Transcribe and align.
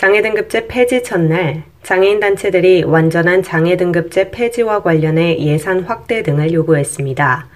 장애 0.00 0.22
등급제 0.22 0.66
폐지 0.66 1.02
첫날 1.02 1.62
장애인 1.82 2.20
단체들이 2.20 2.84
완전한 2.84 3.42
장애 3.42 3.76
등급제 3.76 4.30
폐지와 4.30 4.82
관련해 4.82 5.38
예산 5.40 5.80
확대 5.80 6.22
등을 6.22 6.54
요구했습니다. 6.54 7.46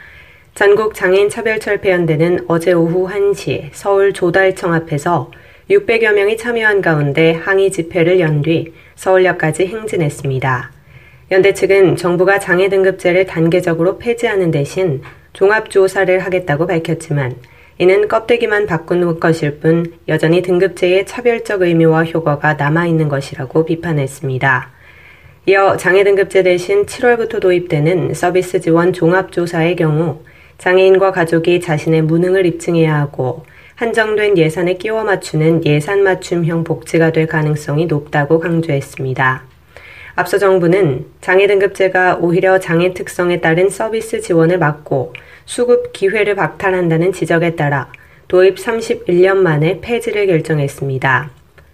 전국 0.55 0.93
장애인 0.93 1.31
차별 1.31 1.59
철폐연대는 1.59 2.45
어제 2.47 2.75
오후 2.75 3.09
1시 3.09 3.71
서울 3.73 4.13
조달청 4.13 4.75
앞에서 4.75 5.31
600여 5.71 6.13
명이 6.13 6.37
참여한 6.37 6.83
가운데 6.83 7.33
항의 7.33 7.71
집회를 7.71 8.21
연 8.21 8.43
뒤 8.43 8.75
서울역까지 8.97 9.67
행진했습니다. 9.67 10.71
연대 11.31 11.55
측은 11.55 11.97
정부가 11.97 12.41
장애 12.41 12.69
등급제를 12.69 13.25
단계적으로 13.25 13.97
폐지하는 13.97 14.51
대신 14.51 15.01
종합조사를 15.33 16.19
하겠다고 16.19 16.67
밝혔지만 16.67 17.37
이는 17.79 18.07
껍데기만 18.07 18.67
바꾼 18.67 19.19
것일 19.19 19.59
뿐 19.59 19.85
여전히 20.07 20.43
등급제의 20.43 21.07
차별적 21.07 21.63
의미와 21.63 22.05
효과가 22.05 22.55
남아있는 22.55 23.09
것이라고 23.09 23.65
비판했습니다. 23.65 24.71
이어 25.47 25.77
장애 25.77 26.05
등급제 26.05 26.43
대신 26.45 26.87
7월부터 26.87 27.41
도입되는 27.41 28.15
서비스 28.15 28.61
지원 28.61 28.93
종합조사의 28.93 29.77
경우 29.77 30.21
장애인과 30.59 31.13
가족이 31.13 31.61
자신의 31.61 32.03
무능을 32.03 32.47
입증해야 32.47 32.97
하고 32.97 33.45
한정된 33.75 34.39
예산에 34.39 34.75
끼워 34.75 35.03
맞추는 35.03 35.67
예산 35.67 36.05
맞춤형 36.05 36.63
복지가 36.63 37.11
될 37.11 37.27
가능성이 37.27 37.87
높다고 37.87 38.39
강조했습니다. 38.39 39.54
앞서 40.17 40.39
정부는 40.39 41.07
장애 41.21 41.47
등급제가 41.47 42.19
오히려 42.21 42.61
장애 42.61 42.95
특성에 42.95 43.41
따른 43.41 43.69
서비스 43.69 44.21
지원을 44.21 44.59
막고 44.59 45.13
수급 45.45 45.93
기회를 45.93 46.37
박탈한다는 46.37 47.13
지적에 47.13 47.57
따라 47.57 47.91
도입 48.29 48.57
31년 48.57 49.37
만에 49.37 49.81
폐지를 49.81 50.27
결정했습니다. 50.27 51.31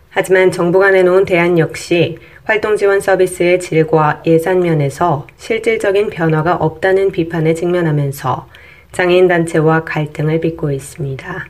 하지만 0.09 0.51
정부가 0.51 0.91
내놓은 0.91 1.25
대안 1.25 1.59
역시 1.59 2.19
활동 2.45 2.77
지원 2.77 3.01
서비스의 3.01 3.61
질과 3.61 4.23
예산 4.27 4.61
면에서 4.61 5.27
실질적인 5.37 6.11
변화가 6.11 6.57
없다는 6.57 7.13
비판에 7.13 7.55
직면하면서 7.55 8.49
장애인 8.93 9.29
단체와 9.29 9.85
갈등을 9.85 10.41
빚고 10.41 10.73
있습니다. 10.73 11.47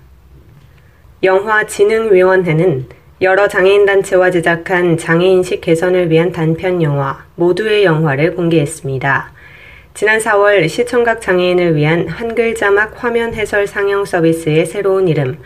영화진흥위원회는 1.23 2.87
여러 3.23 3.49
장애인 3.49 3.85
단체와 3.85 4.31
제작한 4.31 4.97
장애인식 4.97 5.61
개선을 5.61 6.11
위한 6.11 6.33
단편 6.33 6.81
영화 6.81 7.23
모두의 7.35 7.85
영화를 7.85 8.35
공개했습니다. 8.35 9.33
지난 9.93 10.19
4월 10.21 10.67
시청각 10.71 11.21
장애인을 11.21 11.77
위한 11.77 12.09
한글 12.09 12.55
자막 12.55 12.95
화면 13.05 13.35
해설 13.35 13.67
상영 13.67 14.07
서비스의 14.07 14.65
새로운 14.65 15.07
이름 15.07 15.37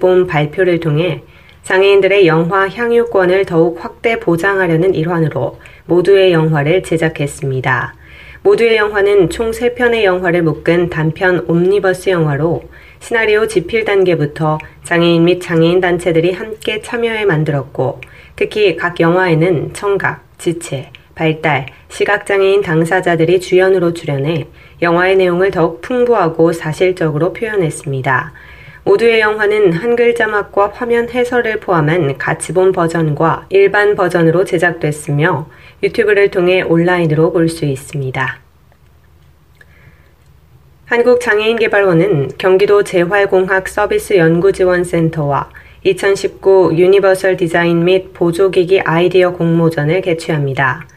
봄 0.00 0.26
발표를 0.26 0.80
통해 0.80 1.22
장애인들의 1.62 2.26
영화 2.26 2.68
향유권을 2.68 3.44
더욱 3.44 3.78
확대 3.84 4.18
보장하려는 4.18 4.92
일환으로 4.92 5.60
모두의 5.86 6.32
영화를 6.32 6.82
제작했습니다. 6.82 7.94
모두의 8.42 8.76
영화는 8.76 9.30
총 9.30 9.52
3편의 9.52 10.02
영화를 10.02 10.42
묶은 10.42 10.90
단편 10.90 11.44
옴니버스 11.46 12.10
영화로 12.10 12.64
시나리오 13.00 13.46
집필 13.46 13.84
단계부터 13.84 14.58
장애인 14.84 15.24
및 15.24 15.40
장애인 15.40 15.80
단체들이 15.80 16.32
함께 16.32 16.80
참여해 16.82 17.24
만들었고 17.24 18.00
특히 18.36 18.76
각 18.76 19.00
영화에는 19.00 19.72
청각, 19.72 20.24
지체, 20.38 20.90
발달, 21.14 21.66
시각장애인 21.88 22.62
당사자들이 22.62 23.40
주연으로 23.40 23.92
출연해 23.92 24.46
영화의 24.82 25.16
내용을 25.16 25.50
더욱 25.50 25.80
풍부하고 25.80 26.52
사실적으로 26.52 27.32
표현했습니다. 27.32 28.32
모두의 28.84 29.20
영화는 29.20 29.72
한글 29.72 30.14
자막과 30.14 30.72
화면 30.74 31.10
해설을 31.10 31.60
포함한 31.60 32.16
가치봄 32.16 32.72
버전과 32.72 33.46
일반 33.50 33.96
버전으로 33.96 34.44
제작됐으며 34.44 35.48
유튜브를 35.82 36.30
통해 36.30 36.62
온라인으로 36.62 37.32
볼 37.32 37.48
수 37.48 37.64
있습니다. 37.64 38.47
한국장애인개발원은 40.88 42.30
경기도 42.38 42.82
재활공학 42.82 43.68
서비스 43.68 44.16
연구지원센터와 44.16 45.50
2019 45.84 46.72
유니버설 46.78 47.36
디자인 47.36 47.84
및 47.84 48.14
보조기기 48.14 48.80
아이디어 48.80 49.32
공모전을 49.32 50.00
개최합니다. 50.00 50.88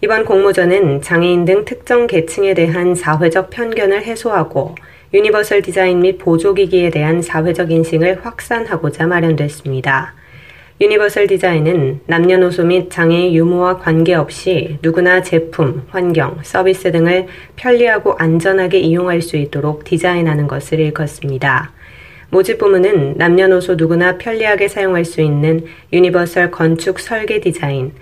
이번 0.00 0.24
공모전은 0.24 1.02
장애인 1.02 1.44
등 1.44 1.66
특정 1.66 2.06
계층에 2.06 2.54
대한 2.54 2.94
사회적 2.94 3.50
편견을 3.50 4.04
해소하고 4.04 4.74
유니버설 5.12 5.60
디자인 5.60 6.00
및 6.00 6.16
보조기기에 6.16 6.88
대한 6.88 7.20
사회적 7.20 7.70
인식을 7.70 8.20
확산하고자 8.24 9.06
마련됐습니다. 9.06 10.14
유니버설 10.78 11.26
디자인은 11.26 12.00
남녀노소 12.04 12.64
및 12.64 12.90
장애의 12.90 13.34
유무와 13.34 13.78
관계없이 13.78 14.76
누구나 14.82 15.22
제품, 15.22 15.86
환경, 15.88 16.36
서비스 16.42 16.92
등을 16.92 17.28
편리하고 17.56 18.12
안전하게 18.18 18.80
이용할 18.80 19.22
수 19.22 19.38
있도록 19.38 19.84
디자인하는 19.84 20.46
것을 20.46 20.80
일컫습니다. 20.80 21.72
모집 22.28 22.58
부문은 22.58 23.14
남녀노소 23.16 23.76
누구나 23.76 24.18
편리하게 24.18 24.68
사용할 24.68 25.06
수 25.06 25.22
있는 25.22 25.64
유니버설 25.94 26.50
건축 26.50 27.00
설계 27.00 27.40
디자인, 27.40 27.92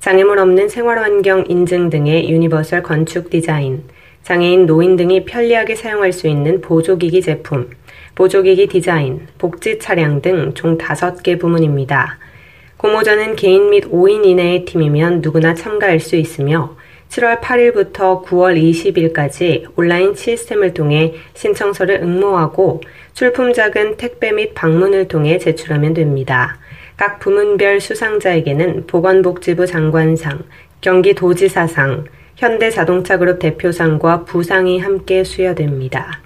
장애물 0.00 0.40
없는 0.40 0.68
생활환경 0.68 1.44
인증 1.48 1.88
등의 1.88 2.28
유니버설 2.28 2.82
건축 2.82 3.30
디자인, 3.30 3.84
장애인 4.24 4.66
노인 4.66 4.96
등이 4.96 5.24
편리하게 5.24 5.76
사용할 5.76 6.12
수 6.12 6.26
있는 6.26 6.60
보조기기 6.60 7.22
제품, 7.22 7.70
보조기기 8.16 8.66
디자인, 8.66 9.28
복지 9.38 9.78
차량 9.78 10.20
등 10.20 10.52
총 10.54 10.78
5개 10.78 11.38
부문입니다. 11.38 12.23
공모전은 12.84 13.36
개인 13.36 13.70
및 13.70 13.90
5인 13.90 14.26
이내의 14.26 14.66
팀이면 14.66 15.22
누구나 15.22 15.54
참가할 15.54 16.00
수 16.00 16.16
있으며 16.16 16.76
7월 17.08 17.40
8일부터 17.40 18.22
9월 18.26 18.60
20일까지 18.60 19.64
온라인 19.74 20.14
시스템을 20.14 20.74
통해 20.74 21.14
신청서를 21.32 22.00
응모하고 22.02 22.82
출품작은 23.14 23.96
택배 23.96 24.32
및 24.32 24.52
방문을 24.54 25.08
통해 25.08 25.38
제출하면 25.38 25.94
됩니다. 25.94 26.58
각 26.98 27.20
부문별 27.20 27.80
수상자에게는 27.80 28.86
보건복지부 28.86 29.66
장관상, 29.66 30.40
경기도지사상, 30.82 32.04
현대자동차그룹 32.36 33.38
대표상과 33.38 34.26
부상이 34.26 34.78
함께 34.78 35.24
수여됩니다. 35.24 36.23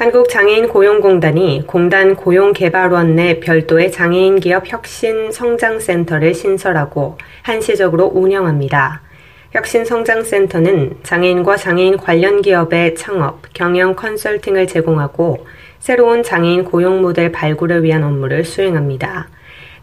한국장애인 0.00 0.68
고용공단이 0.68 1.64
공단 1.66 2.16
고용개발원 2.16 3.16
내 3.16 3.38
별도의 3.38 3.92
장애인 3.92 4.40
기업 4.40 4.66
혁신 4.66 5.30
성장센터를 5.30 6.32
신설하고 6.32 7.18
한시적으로 7.42 8.06
운영합니다. 8.06 9.02
혁신 9.50 9.84
성장센터는 9.84 11.00
장애인과 11.02 11.58
장애인 11.58 11.98
관련 11.98 12.40
기업의 12.40 12.94
창업, 12.94 13.42
경영 13.52 13.94
컨설팅을 13.94 14.68
제공하고 14.68 15.46
새로운 15.80 16.22
장애인 16.22 16.64
고용 16.64 17.02
모델 17.02 17.30
발굴을 17.30 17.82
위한 17.82 18.02
업무를 18.02 18.42
수행합니다. 18.42 19.28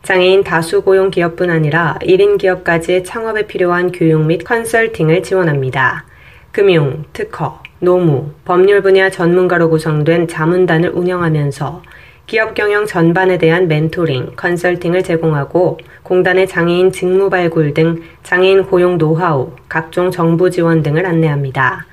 장애인 0.02 0.44
다수 0.44 0.82
고용 0.82 1.12
기업뿐 1.12 1.52
아니라 1.52 2.00
1인 2.02 2.40
기업까지 2.40 3.04
창업에 3.04 3.46
필요한 3.46 3.92
교육 3.92 4.26
및 4.26 4.44
컨설팅을 4.44 5.22
지원합니다. 5.22 6.06
금융, 6.52 7.04
특허, 7.14 7.67
노무, 7.80 8.32
법률 8.44 8.82
분야 8.82 9.10
전문가로 9.10 9.70
구성된 9.70 10.28
자문단을 10.28 10.90
운영하면서 10.90 11.84
기업 12.26 12.56
경영 12.56 12.86
전반에 12.86 13.38
대한 13.38 13.68
멘토링, 13.68 14.34
컨설팅을 14.36 15.04
제공하고 15.04 15.78
공단의 16.04 16.48
장애인 16.48 16.92
직무 16.92 17.30
발굴 17.30 17.74
등 17.74 18.02
장애인 18.24 18.64
고용 18.64 18.98
노하우, 18.98 19.52
각종 19.70 20.12
정부 20.12 20.50
지원 20.50 20.84
등을 20.84 21.06
안내합니다. 21.06 21.86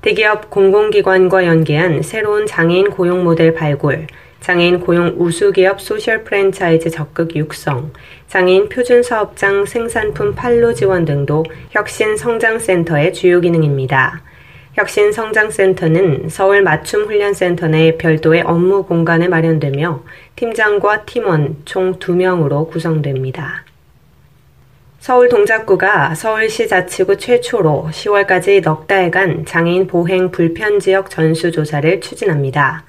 대기업 0.00 0.50
공공기관과 0.50 1.46
연계한 1.46 2.02
새로운 2.02 2.46
장애인 2.46 2.90
고용 2.90 3.22
모델 3.22 3.52
발굴, 3.52 4.06
장애인 4.40 4.80
고용 4.80 5.14
우수기업 5.18 5.80
소셜 5.80 6.24
프랜차이즈 6.24 6.90
적극 6.90 7.36
육성, 7.36 7.92
장애인 8.28 8.68
표준 8.68 9.02
사업장 9.02 9.66
생산품 9.66 10.34
판로 10.34 10.72
지원 10.72 11.04
등도 11.04 11.44
혁신 11.70 12.16
성장센터의 12.16 13.12
주요 13.12 13.40
기능입니다. 13.40 14.22
혁신 14.78 15.10
성장센터는 15.10 16.28
서울 16.28 16.62
맞춤훈련센터 16.62 17.66
내 17.66 17.98
별도의 17.98 18.42
업무 18.42 18.84
공간에 18.84 19.26
마련되며 19.26 20.04
팀장과 20.36 21.04
팀원 21.04 21.56
총 21.64 21.98
2명으로 21.98 22.70
구성됩니다. 22.70 23.64
서울 25.00 25.28
동작구가 25.28 26.14
서울시 26.14 26.68
자치구 26.68 27.16
최초로 27.16 27.88
10월까지 27.90 28.62
넉 28.62 28.86
달간 28.86 29.44
장애인 29.44 29.88
보행 29.88 30.30
불편 30.30 30.78
지역 30.78 31.10
전수조사를 31.10 32.00
추진합니다. 32.00 32.84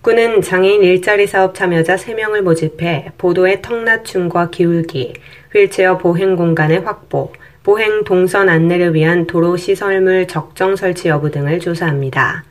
구는 0.00 0.40
장애인 0.40 0.82
일자리 0.82 1.26
사업 1.26 1.54
참여자 1.54 1.96
3명을 1.96 2.40
모집해 2.40 3.12
보도의 3.18 3.60
턱 3.60 3.82
낮춤과 3.82 4.48
기울기, 4.48 5.12
휠체어 5.52 5.98
보행 5.98 6.34
공간의 6.34 6.80
확보, 6.80 7.30
보행 7.66 8.04
동선 8.04 8.48
안내를 8.48 8.94
위한 8.94 9.26
도로 9.26 9.56
시설물 9.56 10.28
적정 10.28 10.76
설치 10.76 11.08
여부 11.08 11.32
등을 11.32 11.58
조사합니다. 11.58 12.44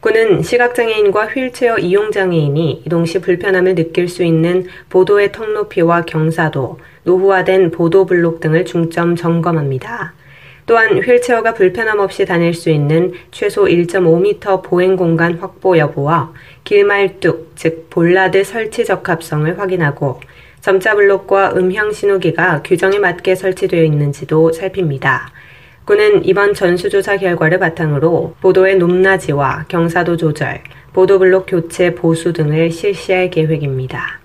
구는 0.00 0.40
시각장애인과 0.42 1.26
휠체어 1.26 1.76
이용장애인이 1.76 2.84
이동 2.86 3.04
시 3.04 3.20
불편함을 3.20 3.74
느낄 3.74 4.08
수 4.08 4.24
있는 4.24 4.66
보도의 4.88 5.32
턱 5.32 5.52
높이와 5.52 6.06
경사도, 6.06 6.78
노후화된 7.02 7.70
보도 7.70 8.06
블록 8.06 8.40
등을 8.40 8.64
중점 8.64 9.14
점검합니다. 9.14 10.14
또한 10.64 11.02
휠체어가 11.02 11.52
불편함 11.52 11.98
없이 11.98 12.24
다닐 12.24 12.54
수 12.54 12.70
있는 12.70 13.12
최소 13.32 13.66
1.5m 13.66 14.62
보행 14.62 14.96
공간 14.96 15.34
확보 15.34 15.76
여부와 15.76 16.32
길말뚝, 16.64 17.52
즉 17.56 17.90
볼라드 17.90 18.42
설치 18.42 18.86
적합성을 18.86 19.58
확인하고 19.58 20.18
점자 20.66 20.96
블록과 20.96 21.52
음향 21.54 21.92
신호기가 21.92 22.62
규정에 22.64 22.98
맞게 22.98 23.36
설치되어 23.36 23.84
있는지도 23.84 24.50
살핍니다. 24.50 25.30
군은 25.84 26.24
이번 26.24 26.54
전수조사 26.54 27.18
결과를 27.18 27.60
바탕으로 27.60 28.34
보도의 28.40 28.78
높낮이와 28.78 29.66
경사도 29.68 30.16
조절, 30.16 30.60
보도 30.92 31.20
블록 31.20 31.46
교체 31.46 31.94
보수 31.94 32.32
등을 32.32 32.72
실시할 32.72 33.30
계획입니다. 33.30 34.18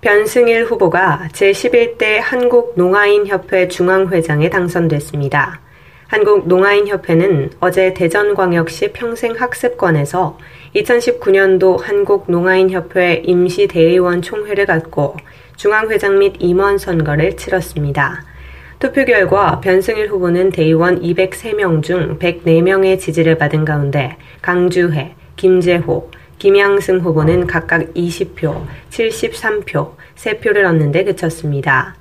변승일 0.00 0.64
후보가 0.64 1.28
제11대 1.30 2.18
한국농아인협회 2.20 3.68
중앙회장에 3.68 4.50
당선됐습니다. 4.50 5.60
한국농아인협회는 6.12 7.52
어제 7.60 7.94
대전광역시 7.94 8.92
평생학습관에서 8.92 10.36
2019년도 10.76 11.80
한국농아인협회 11.80 13.22
임시대의원 13.24 14.20
총회를 14.20 14.66
갖고 14.66 15.16
중앙회장 15.56 16.18
및 16.18 16.34
임원 16.38 16.76
선거를 16.76 17.38
치렀습니다. 17.38 18.26
투표 18.78 19.06
결과 19.06 19.58
변승일 19.60 20.08
후보는 20.08 20.50
대의원 20.50 21.00
203명 21.00 21.82
중 21.82 22.18
104명의 22.18 22.98
지지를 22.98 23.38
받은 23.38 23.64
가운데 23.64 24.18
강주혜, 24.42 25.14
김재호, 25.36 26.10
김양승 26.36 26.98
후보는 26.98 27.46
각각 27.46 27.94
20표, 27.94 28.66
73표, 28.90 29.92
3표를 30.16 30.66
얻는 30.66 30.92
데 30.92 31.04
그쳤습니다. 31.04 31.94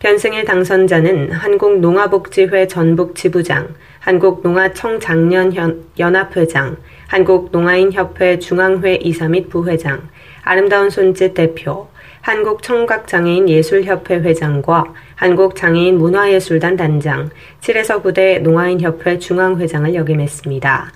변승일 0.00 0.44
당선자는 0.44 1.32
한국농아복지회 1.32 2.68
전북 2.68 3.16
지부장, 3.16 3.74
한국농아청장년연합회장, 3.98 6.76
한국농아인협회 7.08 8.38
중앙회 8.38 8.94
이사 9.02 9.28
및 9.28 9.48
부회장, 9.48 10.08
아름다운 10.44 10.88
손짓 10.88 11.34
대표, 11.34 11.88
한국청각장애인 12.20 13.48
예술협회 13.48 14.20
회장과 14.20 14.94
한국장애인 15.16 15.98
문화예술단 15.98 16.76
단장, 16.76 17.30
7에서 17.60 18.00
9대 18.00 18.40
농아인협회 18.42 19.18
중앙회장을 19.18 19.96
역임했습니다. 19.96 20.92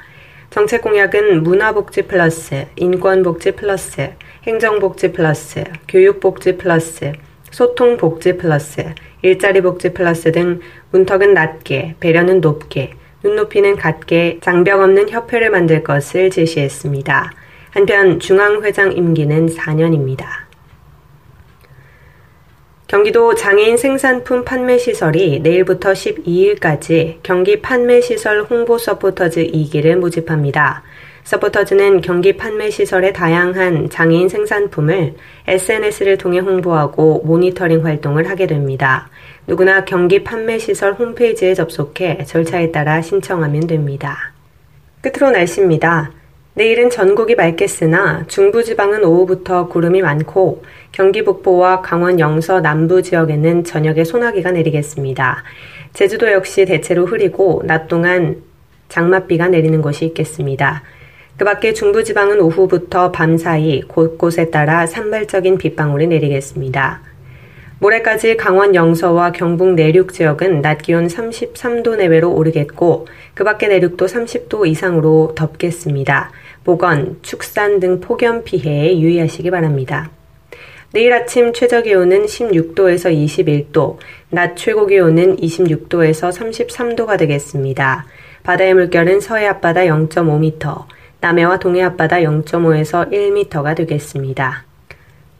정책 0.50 0.82
공약은 0.82 1.42
문화복지 1.42 2.02
플러스, 2.02 2.66
인권복지 2.76 3.50
플러스, 3.52 4.12
행정복지 4.46 5.10
플러스, 5.10 5.64
교육복지 5.88 6.56
플러스, 6.56 7.10
소통 7.52 7.98
복지 7.98 8.36
플러스, 8.36 8.84
일자리 9.20 9.60
복지 9.60 9.92
플러스 9.92 10.32
등 10.32 10.60
문턱은 10.90 11.34
낮게, 11.34 11.94
배려는 12.00 12.40
높게, 12.40 12.94
눈높이는 13.22 13.76
같게 13.76 14.38
장벽 14.40 14.80
없는 14.80 15.08
협회를 15.10 15.50
만들 15.50 15.84
것을 15.84 16.30
제시했습니다. 16.30 17.32
한편 17.70 18.18
중앙회장 18.18 18.92
임기는 18.92 19.46
4년입니다. 19.50 20.41
경기도 22.92 23.34
장애인 23.34 23.78
생산품 23.78 24.44
판매 24.44 24.76
시설이 24.76 25.40
내일부터 25.40 25.92
12일까지 25.92 27.20
경기 27.22 27.62
판매 27.62 28.02
시설 28.02 28.42
홍보 28.42 28.76
서포터즈 28.76 29.46
2기를 29.46 29.96
모집합니다. 29.96 30.82
서포터즈는 31.24 32.02
경기 32.02 32.36
판매 32.36 32.68
시설의 32.68 33.14
다양한 33.14 33.88
장애인 33.88 34.28
생산품을 34.28 35.14
SNS를 35.46 36.18
통해 36.18 36.40
홍보하고 36.40 37.22
모니터링 37.24 37.82
활동을 37.82 38.28
하게 38.28 38.46
됩니다. 38.46 39.08
누구나 39.46 39.86
경기 39.86 40.22
판매 40.22 40.58
시설 40.58 40.92
홈페이지에 40.92 41.54
접속해 41.54 42.26
절차에 42.26 42.72
따라 42.72 43.00
신청하면 43.00 43.68
됩니다. 43.68 44.34
끝으로 45.00 45.30
날씨입니다. 45.30 46.10
내일은 46.54 46.90
전국이 46.90 47.34
맑겠으나 47.34 48.24
중부지방은 48.28 49.04
오후부터 49.04 49.68
구름이 49.68 50.02
많고 50.02 50.62
경기 50.92 51.24
북부와 51.24 51.80
강원 51.80 52.20
영서 52.20 52.60
남부 52.60 53.00
지역에는 53.02 53.64
저녁에 53.64 54.04
소나기가 54.04 54.50
내리겠습니다. 54.50 55.44
제주도 55.94 56.30
역시 56.30 56.66
대체로 56.66 57.06
흐리고 57.06 57.62
낮 57.64 57.88
동안 57.88 58.42
장맛비가 58.90 59.48
내리는 59.48 59.80
곳이 59.80 60.04
있겠습니다. 60.04 60.82
그 61.38 61.46
밖에 61.46 61.72
중부지방은 61.72 62.38
오후부터 62.42 63.12
밤 63.12 63.38
사이 63.38 63.80
곳곳에 63.80 64.50
따라 64.50 64.86
산발적인 64.86 65.56
빗방울이 65.56 66.06
내리겠습니다. 66.06 67.00
모레까지 67.78 68.36
강원 68.36 68.74
영서와 68.74 69.32
경북 69.32 69.72
내륙 69.72 70.12
지역은 70.12 70.60
낮 70.60 70.82
기온 70.82 71.08
33도 71.08 71.96
내외로 71.96 72.30
오르겠고 72.32 73.08
그 73.34 73.42
밖의 73.42 73.70
내륙도 73.70 74.06
30도 74.06 74.68
이상으로 74.68 75.32
덥겠습니다. 75.34 76.30
보건, 76.64 77.18
축산 77.22 77.80
등 77.80 78.00
폭염 78.00 78.44
피해에 78.44 78.98
유의하시기 78.98 79.50
바랍니다. 79.50 80.10
내일 80.92 81.12
아침 81.14 81.52
최저 81.52 81.82
기온은 81.82 82.26
16도에서 82.26 83.10
21도, 83.72 83.96
낮 84.28 84.56
최고 84.56 84.86
기온은 84.86 85.36
26도에서 85.36 86.30
33도가 86.30 87.18
되겠습니다. 87.18 88.06
바다의 88.42 88.74
물결은 88.74 89.20
서해 89.20 89.46
앞바다 89.46 89.82
0.5m, 89.82 90.84
남해와 91.20 91.58
동해 91.60 91.82
앞바다 91.82 92.18
0.5에서 92.18 93.10
1m가 93.10 93.74
되겠습니다. 93.76 94.66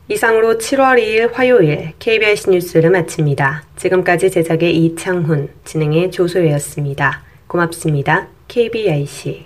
이상으로 0.09 0.59
7월 0.59 0.99
2일 0.99 1.33
화요일 1.33 1.93
KBS 1.99 2.51
뉴스를 2.51 2.91
마칩니다. 2.91 3.65
지금까지 3.77 4.31
제작의 4.31 4.77
이창훈, 4.77 5.49
진행의 5.65 6.11
조소혜였습니다. 6.11 7.23
고맙습니다. 7.47 8.29
KBIC 8.49 9.45